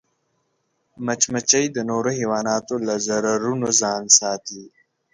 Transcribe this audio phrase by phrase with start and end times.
[1.05, 4.63] مچمچۍ د نورو حیواناتو له ضررونو ځان ساتي